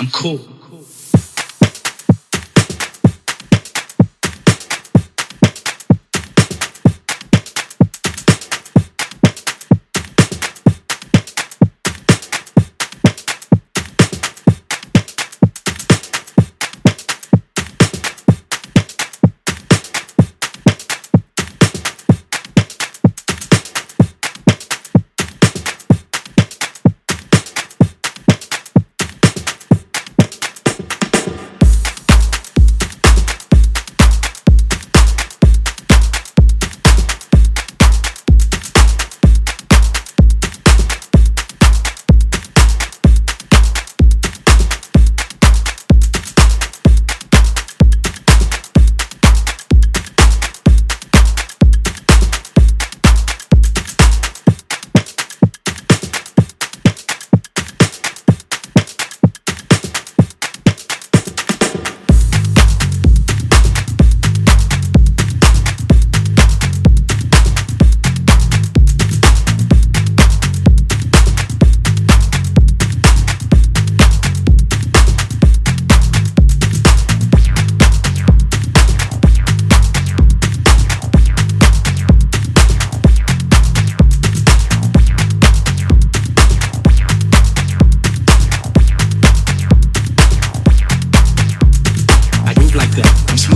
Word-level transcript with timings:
I'm 0.00 0.08
cool. 0.10 0.40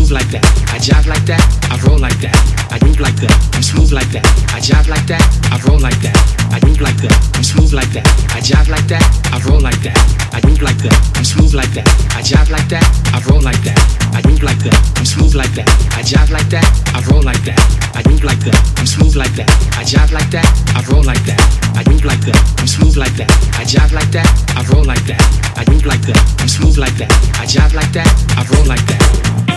Smooth 0.09 0.25
like 0.25 0.31
that. 0.33 0.45
I 0.73 0.79
jive 0.81 1.07
like 1.07 1.25
that, 1.27 1.43
I 1.69 1.77
roll 1.85 1.99
like 1.99 2.17
that. 2.25 2.33
I 2.73 2.81
move 2.85 2.99
like 3.01 3.17
that, 3.21 3.33
I'm 3.53 3.63
smooth 3.63 3.93
like 3.93 4.09
that. 4.13 4.25
I 4.57 4.61
jive 4.61 4.89
like 4.89 5.05
that, 5.07 5.21
I 5.53 5.61
roll 5.69 5.79
like 5.81 6.01
that. 6.01 6.17
I 6.49 6.65
move 6.65 6.81
like 6.81 6.97
that, 7.05 7.13
I'm 7.37 7.45
smooth 7.45 7.75
like 7.75 7.93
that. 7.93 8.07
I 8.33 8.41
jive 8.41 8.69
like 8.73 8.89
that, 8.89 9.05
I 9.29 9.37
roll 9.45 9.61
like 9.61 9.81
that. 9.85 9.97
I 10.33 10.41
move 10.49 10.63
like 10.63 10.79
that, 10.81 10.97
I'm 11.17 11.25
smooth 11.25 11.53
like 11.53 11.73
that. 11.77 11.85
I 12.17 12.25
jive 12.25 12.49
like 12.49 12.69
that, 12.73 12.85
I 13.13 13.21
roll 13.29 13.43
like 13.43 13.61
that. 13.69 13.77
I 14.17 14.25
move 14.25 14.43
like 14.43 14.59
that, 14.65 14.77
I'm 14.97 15.05
smooth 15.05 15.35
like 15.35 15.53
that. 15.53 15.69
I 15.93 16.01
jive 16.01 16.31
like 16.33 16.49
that, 16.57 16.65
I 16.97 17.05
roll 17.13 17.23
like 17.23 17.45
that. 17.45 17.61
I 17.93 18.01
move 18.09 18.25
like 18.25 18.41
that, 18.49 18.57
I'm 18.81 18.87
smooth 18.89 19.17
like 19.17 19.35
that. 19.37 19.49
I 19.77 19.85
jive 19.85 20.13
like 20.13 20.31
that, 20.33 20.49
I 20.73 20.81
roll 20.89 21.05
like 21.05 21.25
that. 21.29 21.41
I 21.77 21.85
move 21.85 22.05
like 22.05 22.25
that, 22.25 22.41
I'm 22.57 22.67
smooth 22.67 22.97
like 22.97 23.13
that. 23.21 23.29
I 23.61 23.65
jive 23.69 23.93
like 23.93 24.11
that, 24.17 24.29
I 24.57 24.65
roll 24.73 24.85
like 24.89 25.05
that. 25.05 25.21
I 25.53 25.69
move 25.69 25.85
like 25.85 26.01
that, 26.09 26.17
I'm 26.41 26.49
smooth 26.49 26.79
like 26.79 26.97
that. 26.97 27.13
I 27.37 27.45
jive 27.45 27.75
like 27.75 27.93
that, 27.93 28.09
I 28.41 28.43
roll 28.57 28.65
like 28.65 28.87
that. 28.89 29.48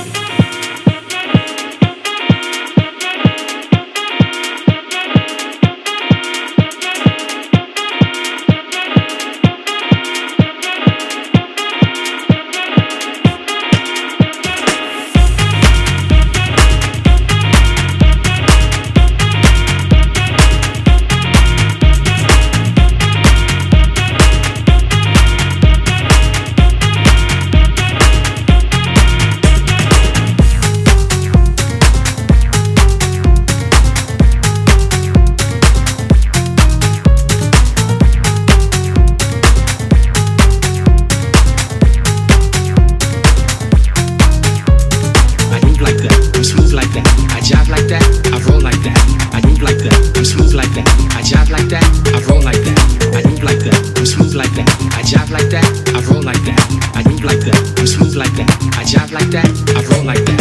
Like 59.12 59.30
that, 59.32 59.46
I 59.76 59.96
roll 59.96 60.06
like 60.06 60.24
that. 60.26 60.41